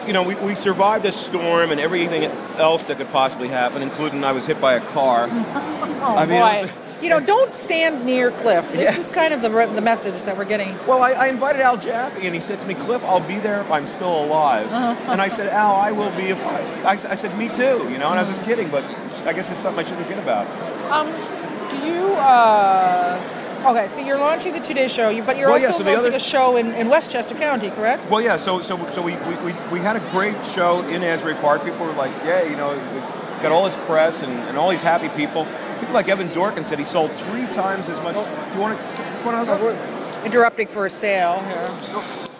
[0.06, 2.24] you know, we, we survived a storm and everything
[2.58, 5.28] else that could possibly happen, including I was hit by a car.
[5.30, 6.62] oh I mean, boy.
[6.62, 6.70] was-
[7.02, 8.72] you know, don't stand near Cliff.
[8.72, 9.00] This Yeah.
[9.00, 10.76] is kind of the the message that we're getting.
[10.86, 13.62] Well, I, I invited Al Jaffee, and he said to me, Cliff, I'll be there
[13.62, 14.70] if I'm still alive.
[14.70, 15.12] Uh-huh.
[15.12, 16.92] And I said, Al, I will be if I, I.
[17.12, 18.84] I said, me too, you know, and I was just kidding, but
[19.26, 20.46] I guess it's something I shouldn't kid about.
[20.92, 22.14] Um, do you?
[22.14, 23.20] Uh,
[23.66, 26.16] okay, so you're launching the two-day show, but you're Well, also yeah, so launching other-
[26.16, 28.08] a show in, in Westchester County, correct?
[28.10, 31.34] Well, yeah, so so so we, we, we, we had a great show in Asbury
[31.36, 31.64] Park.
[31.64, 34.80] People were like, yeah, you know, we got all this press and, and all these
[34.82, 35.46] happy people.
[35.80, 38.14] People like Evan Dorkin said he sold three times as much.
[38.14, 38.20] Do
[38.54, 38.84] you want to?
[39.20, 39.52] You Want to?
[39.52, 41.64] Oh, interrupting for a sale here.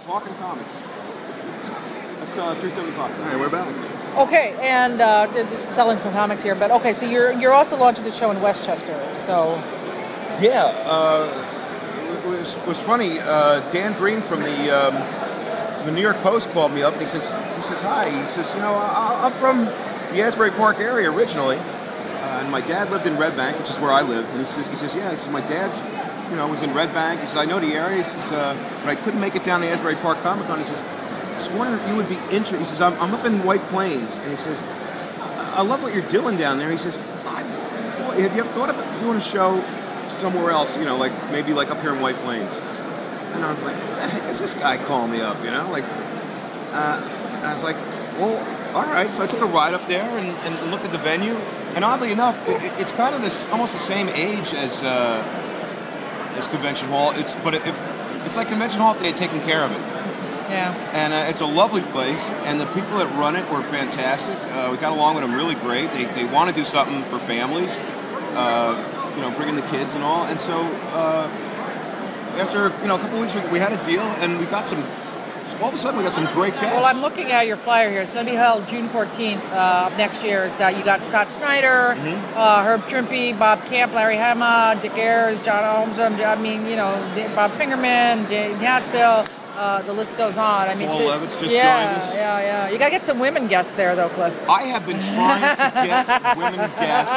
[0.07, 0.75] Talking comics.
[0.75, 3.19] That's uh, 375.
[3.21, 3.67] All right, we're back.
[4.17, 8.05] Okay, and uh, just selling some comics here, but okay, so you're you're also launching
[8.05, 8.99] the show in Westchester.
[9.19, 9.63] So
[10.41, 11.29] Yeah, uh,
[12.25, 13.21] it was it was funny.
[13.21, 14.95] Uh, Dan Green from the um,
[15.85, 18.09] the New York Post called me up and he says he says hi.
[18.09, 22.63] He says you know I, I'm from the Asbury Park area originally, uh, and my
[22.63, 24.29] dad lived in Red Bank, which is where I live.
[24.31, 25.11] And he says he says yeah.
[25.11, 25.81] He says my dad's
[26.31, 27.21] you know was in Red Bank.
[27.21, 27.99] He says I know the area.
[27.99, 30.59] He says uh, but I couldn't make it down to Asbury Park Comic Con.
[30.59, 30.83] He says
[31.41, 32.59] was wondering if you would be interested.
[32.59, 34.63] He says I'm, I'm up in White Plains, and he says
[35.21, 36.71] I, I love what you're doing down there.
[36.71, 39.63] He says have you ever thought about doing a show
[40.21, 42.53] somewhere else, you know, like maybe like up here in White Plains.
[43.33, 45.71] And I was like, the heck is this guy calling me up, you know?
[45.71, 45.85] Like,
[46.73, 47.01] uh,
[47.37, 47.77] and I was like,
[48.19, 49.13] well, all right.
[49.15, 51.37] So I took a ride up there and, and looked at the venue.
[51.75, 55.23] And oddly enough, it- it's kind of this almost the same age as uh,
[56.37, 57.13] as Convention Hall.
[57.17, 57.75] It's but it, it,
[58.27, 60.00] it's like Convention Hall if they had taken care of it.
[60.51, 60.75] Yeah.
[60.93, 62.23] and uh, it's a lovely place.
[62.45, 64.37] And the people that run it were fantastic.
[64.53, 65.91] Uh, we got along with them really great.
[65.93, 67.71] They, they want to do something for families,
[68.35, 70.25] uh, you know, bringing the kids and all.
[70.27, 71.29] And so uh,
[72.39, 74.69] after you know a couple of weeks, we, we had a deal, and we got
[74.69, 74.83] some.
[75.61, 76.75] All of a sudden, we got some great guests.
[76.75, 78.01] Well, I'm looking at your flyer here.
[78.01, 80.47] It's going to be held June 14th uh, next year.
[80.47, 82.19] It's got you got Scott Snyder, Mhm.
[82.35, 85.99] uh, Herb Trimpe, Bob Camp, Larry Hama, Dick Ayers, John Holmes.
[85.99, 86.95] I mean, you know,
[87.37, 89.29] Bob Fingerman, Jay Haspel.
[89.61, 90.69] Uh, the list goes on.
[90.71, 92.15] I mean, Paul so- Levitz just yeah, joined us.
[92.15, 92.69] Yeah, yeah.
[92.71, 94.33] You got to get some women guests there, though, Cliff.
[94.49, 97.13] I have been trying to get women guests,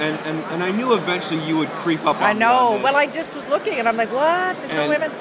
[0.00, 2.26] and, and, and I knew eventually you would creep up on me.
[2.28, 2.80] I know.
[2.82, 4.56] Well, I just was looking, and I'm like, what?
[4.60, 5.12] There's no women.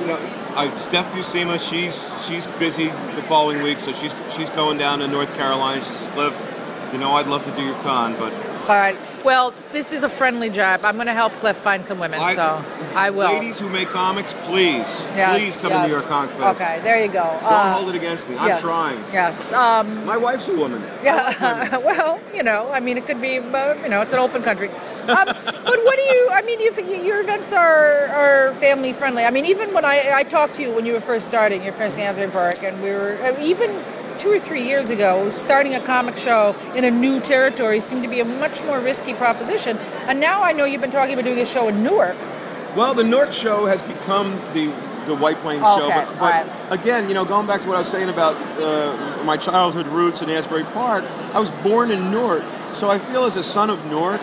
[0.00, 0.18] you know,
[0.56, 5.08] I, Steph Buscema, she's she's busy the following week, so she's she's going down to
[5.08, 5.82] North Carolina.
[5.82, 6.36] She says, Cliff,
[6.92, 8.34] you know, I'd love to do your con, but
[8.68, 8.98] All right.
[9.26, 10.84] Well, this is a friendly job.
[10.84, 13.32] I'm going to help Cliff find some women, I- so I will.
[13.32, 14.86] ladies who make comics, please,
[15.16, 15.80] Yes, please come yes.
[15.82, 16.60] to New York Con Fest.
[16.60, 17.24] Okay, there you go.
[17.42, 18.36] Don't Uh, hold it against me.
[18.38, 19.02] I'm yes, trying.
[19.12, 19.52] Yes.
[19.52, 20.80] Um, My wife's a woman.
[21.02, 21.76] yeah.
[21.90, 24.68] well, you know, I mean, it could be, uh, you know, it's an open country.
[24.68, 26.30] Um, but what do you?
[26.32, 29.24] I mean, you've, your events are are family friendly.
[29.24, 31.72] I mean, even when I I talked to you when you were first starting your
[31.72, 33.70] first Amsterdam Park, and we were uh, even
[34.26, 38.08] two or three years ago, starting a comic show in a new territory seemed to
[38.08, 39.76] be a much more risky proposition.
[40.08, 42.16] And now I know you've been talking about doing a show in Newark.
[42.74, 44.72] Well, the North Show has become the
[45.06, 46.72] the White Plains show, Okay, but, but alright.
[46.72, 50.20] again, you know, going back to what I was saying about uh, my childhood roots
[50.20, 52.42] in Asbury Park, I was born in Newark,
[52.74, 54.20] so I feel as a son of Newark,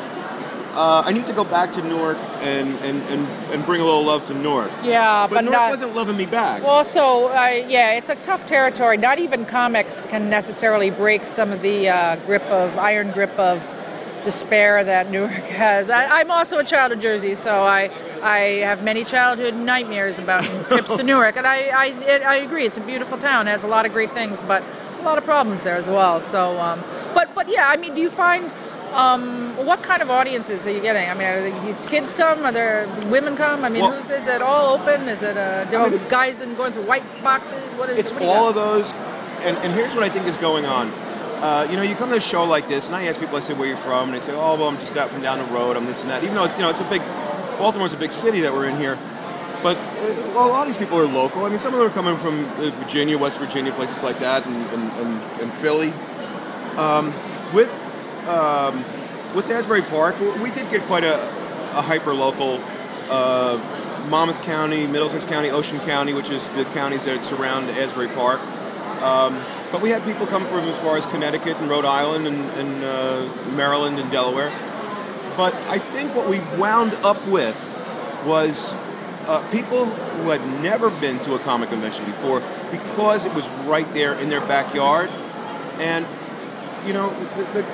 [0.74, 4.04] uh, I need to go back to Newark and, and, and, and bring a little
[4.04, 4.72] love to Newark.
[4.84, 5.70] Yeah, But, but, Newark not.
[5.72, 6.64] wasn't loving me back.
[6.64, 8.98] Well, so uh, yeah, it's a tough territory.
[8.98, 13.62] Not even comics can necessarily break some of the uh, grip of iron grip of
[14.24, 15.90] despair that Newark has.
[15.90, 20.44] I, I'm also a child of Jersey, so I I have many childhood nightmares about
[20.70, 22.66] trips to Newark, and I I, it, I agree.
[22.66, 24.64] It's a beautiful town, it has a lot of great things, but
[25.00, 26.22] a lot of problems there as well.
[26.22, 26.82] So, um,
[27.14, 28.50] but but yeah, I mean, do you find
[28.94, 31.10] um, what kind of audiences are you getting?
[31.10, 32.46] I mean, are the kids come?
[32.46, 33.66] Are there women come?
[33.66, 35.10] I mean, Well- who's, is it all open?
[35.10, 37.74] Is it uh, I mean- guys in going through white boxes?
[37.74, 38.92] What is It's what do all of those,
[39.42, 40.90] and, and here's what I think is going on.
[41.44, 43.42] Uh, you know, you come to a show like this, and I ask people, I
[43.42, 44.10] say, where you from?
[44.10, 46.10] And they say, oh, well, I'm just out from down the road, I'm this and
[46.10, 46.24] that.
[46.24, 47.02] Even though, you know, it's a big,
[47.58, 48.98] Baltimore's a big city that we're in here.
[49.62, 49.82] But uh,
[50.36, 51.44] well, a lot of these people are local.
[51.46, 54.46] I mean, some of them are coming from uh, Virginia, West Virginia, places like that,
[54.46, 55.92] and, and, and, and Philly.
[56.78, 57.14] Um,
[57.54, 57.70] with
[58.28, 58.84] um,
[59.36, 62.62] with Asbury Park, we did get quite a, a hyper local.
[63.10, 63.60] Uh,
[64.10, 68.42] Monmouth County, Middlesex County, Ocean County, which is the counties that surround Asbury Park.
[69.02, 72.50] Um, but we had people come from as far as Connecticut and Rhode Island and,
[72.52, 74.52] and uh, Maryland and Delaware.
[75.36, 77.58] But I think what we wound up with
[78.26, 78.74] was
[79.28, 83.92] uh, people who had never been to a comic convention before because it was right
[83.94, 85.10] there in their backyard.
[85.80, 86.06] And,
[86.86, 87.66] you know, the, the,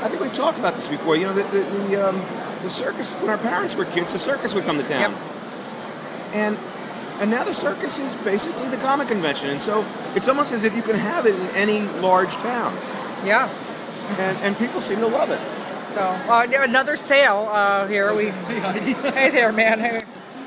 [0.00, 1.16] I think we've talked about this before.
[1.16, 2.22] You know, the, the, the, um,
[2.62, 5.14] the circus, when our parents were kids, the circus would come to town.
[6.32, 6.58] And
[7.20, 9.50] and now the circus is basically the comic convention.
[9.50, 9.84] And so
[10.14, 12.76] it's almost as if you can have it in any large town.
[13.24, 13.48] Yeah.
[14.18, 15.40] And, and people seem to love it.
[15.94, 18.14] So uh, another sale uh, here.
[18.14, 18.26] We.
[18.30, 19.80] Hey Heidi, Hey there, man.
[19.80, 20.00] Hey.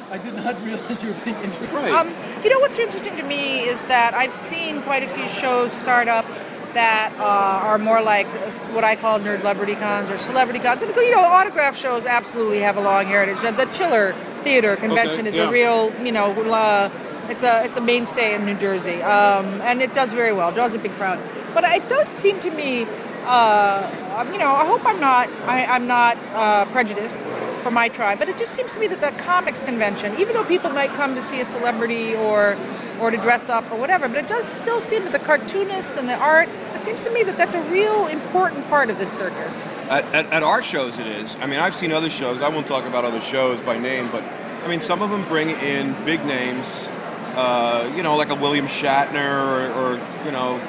[0.09, 1.71] I did not realize you were being interviewed.
[1.71, 1.91] Right.
[1.91, 5.71] Um, you know what's interesting to me is that I've seen quite a few shows
[5.71, 6.25] start up
[6.73, 8.27] that uh, are more like
[8.71, 10.81] what I call nerd celebrity cons or celebrity cons.
[10.81, 13.39] And, you know, autograph shows absolutely have a long heritage.
[13.41, 15.49] The Chiller Theater Convention Okay, is yeah.
[15.49, 16.89] a real, you know, uh,
[17.29, 20.51] it's a it's a mainstay in New Jersey, um, and it does very well.
[20.51, 21.19] Draws a big crowd.
[21.53, 22.86] But it does seem to me,
[23.25, 27.21] uh, um, you know, I hope I'm not I, I'm not uh, prejudiced
[27.62, 30.43] for my tribe, but it just seems to me that the comics convention, even though
[30.43, 32.57] people might come to see a celebrity or
[32.99, 36.07] or to dress up or whatever, but it does still seem that the cartoonists and
[36.07, 39.63] the art, it seems to me that that's a real important part of this circus.
[39.89, 41.36] At, at, at our shows, it is.
[41.41, 42.41] I mean, I've seen other shows.
[42.41, 44.23] I won't talk about other shows by name, but
[44.63, 46.88] I mean, some of them bring in big names,
[47.36, 50.62] uh, you know, like a William Shatner or, or you know,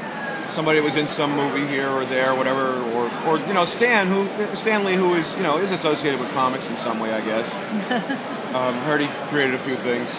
[0.53, 4.29] somebody was in some movie here or there, whatever, or, or you know, Stan, who
[4.55, 7.53] Stanley, who is you know is associated with comics in some way, I guess.
[8.55, 10.11] um, heard he created a few things,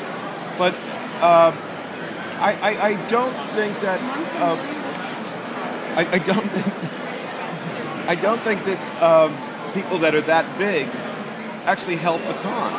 [0.58, 0.74] but
[1.22, 1.52] uh,
[2.40, 4.00] I, I I don't think that.
[4.42, 4.80] Uh,
[5.96, 6.94] I, I don't think.
[8.08, 9.38] I don't think that um,
[9.74, 10.90] people that are that big
[11.66, 12.74] actually help a con.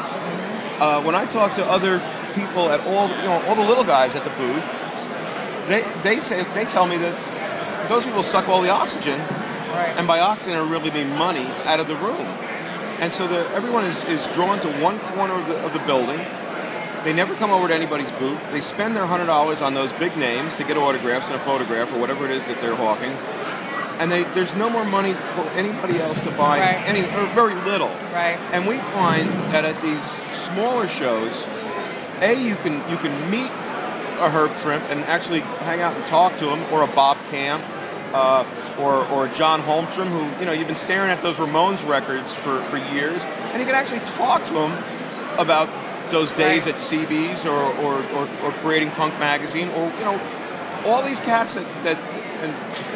[0.81, 2.03] Uh, when I talk to other
[2.35, 4.65] people at all, you know, all the little guys at the booth,
[5.69, 7.34] they they say they tell me that
[7.89, 9.95] those people suck all the oxygen, Right.
[9.97, 12.21] and by oxygen I really mean money out of the room.
[13.01, 16.21] And so the, everyone is, is drawn to one corner of the, of the building,
[17.03, 18.41] they never come over to anybody's booth.
[18.53, 21.93] They spend their hundred dollars on those big names to get autographs and a photograph
[21.93, 23.11] or whatever it is that they're hawking,
[24.01, 26.89] and they, there's no more money for anybody else to buy Right.
[26.89, 27.89] any or very little.
[28.13, 28.39] Right.
[28.53, 31.47] And we find that at these smaller shows,
[32.23, 33.51] a you can you can meet
[34.21, 37.63] a Herb Trimpe and actually hang out and talk to him, or a Bob Camp,
[38.15, 38.45] uh,
[38.81, 42.61] or or John Holmstrom, who you know you've been staring at those Ramones records for
[42.63, 44.73] for years, and you can actually talk to him
[45.39, 45.69] about
[46.11, 46.75] those days Right.
[46.75, 50.21] at CB's or or, or or creating Punk magazine, or you know
[50.87, 51.99] all these cats that that
[52.43, 52.53] and,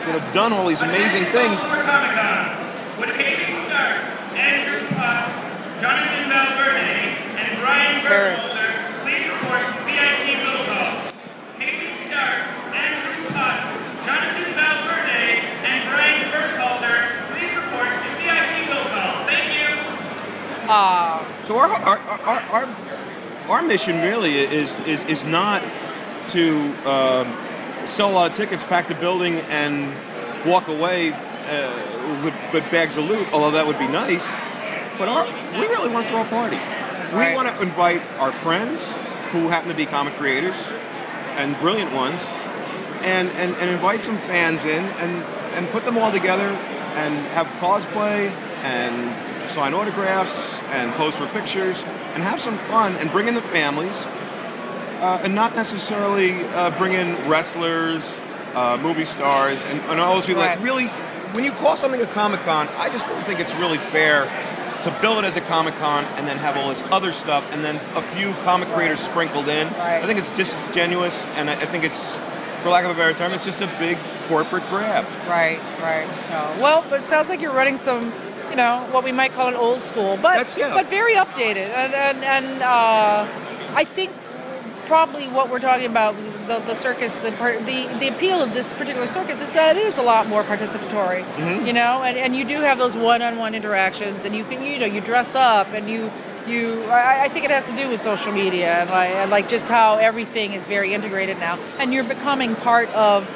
[0.07, 1.63] you know done all these amazing things.
[1.65, 3.99] Baltimore Comic Con with Haley Stark,
[4.37, 5.35] Andrew Potts,
[5.81, 8.71] Jonathan Valverde, and Brian Burkholder.
[9.03, 10.93] Please report to VIP Will Call.
[11.59, 12.39] Haley Stark,
[12.75, 13.71] Andrew Potts,
[14.05, 16.97] Jonathan Valverde, and Brian Burkholder.
[17.33, 19.25] Please report to VIP Will Call.
[19.27, 19.69] Thank you.
[20.69, 22.69] Uh, So our our, our, our,
[23.49, 25.63] our mission really is is, is not
[26.29, 27.35] to um,
[27.87, 29.97] sell a lot of tickets, pack the building, and
[30.47, 33.27] walk away uh, with, with bags of loot.
[33.33, 34.37] Although that would be nice,
[34.99, 35.25] but our,
[35.59, 36.57] we really want to throw a party.
[36.57, 37.35] We Right.
[37.35, 38.95] want to invite our friends
[39.33, 40.57] who happen to be comic creators
[41.37, 42.27] and brilliant ones,
[43.03, 45.23] and, and, and invite some fans in and,
[45.55, 48.31] and put them all together and have cosplay
[48.63, 51.83] and sign autographs and pose for pictures
[52.15, 54.07] and have some fun and bring in the families
[55.01, 58.21] uh, and not necessarily uh, bring in wrestlers,
[58.55, 60.43] uh, movie stars, and, and all those people.
[60.43, 60.87] Like really,
[61.33, 64.25] when you call something a Comic Con, I just don't think it's really fair
[64.83, 67.65] to bill it as a Comic Con and then have all this other stuff and
[67.65, 69.69] then a few comic creators sprinkled in.
[69.69, 70.03] Right.
[70.03, 72.15] I think it's disingenuous, and I, I think it's,
[72.61, 73.99] for lack of a better term, it's just a big
[74.29, 75.05] corporate grab.
[75.29, 76.09] Right, right.
[76.27, 78.13] So, well, but it sounds like you're running some,
[78.51, 80.75] you know, what we might call an old school, but yeah.
[80.75, 81.69] but very updated.
[81.71, 83.27] And and and uh,
[83.75, 84.13] I think
[84.87, 88.73] probably what we're talking about the, the circus, the part- the the appeal of this
[88.73, 91.25] particular circus is that it is a lot more participatory.
[91.37, 91.67] Mhm.
[91.67, 94.87] You know, and, and you do have those one-on-one interactions, and you can you know
[94.87, 96.11] you dress up and you.
[96.47, 99.51] You, I, I think it has to do with social media and like, and like
[99.51, 103.29] just how everything is very integrated now, and you're becoming part of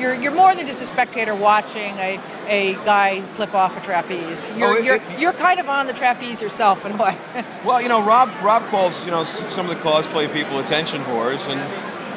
[0.00, 4.50] you're you're more than just a spectator watching a, a guy flip off a trapeze.
[4.56, 7.16] You're Oh, it- you're it- you're kind of on the trapeze yourself in a way.
[7.64, 11.46] Well, you know, Rob Rob calls you know some of the cosplay people attention whores,
[11.48, 11.60] and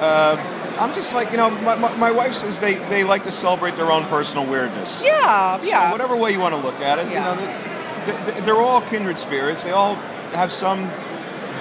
[0.02, 0.38] uh,
[0.80, 3.76] I'm just like you know, my, my, my wife says they, they like to celebrate
[3.76, 5.04] their own personal weirdness.
[5.06, 5.92] yeah, So yeah.
[5.92, 7.36] whatever way you want to look at it, Yeah.
[7.36, 9.64] you know, they, they, they're all kindred spirits.
[9.64, 9.96] They all
[10.34, 10.90] have some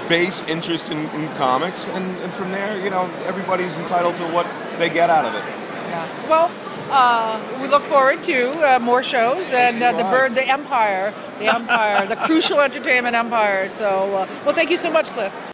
[0.08, 4.46] base interest in, in comics, and, and from there, you know, everybody's entitled to what
[4.78, 5.44] they get out of it.
[5.90, 6.28] Yeah.
[6.28, 6.50] Well,
[6.90, 11.54] uh, we look forward to uh, more shows and uh, the bird, the empire, the
[11.54, 13.68] empire, the crucial entertainment empire.
[13.68, 15.49] So, uh, well, thank you so much, Cliff.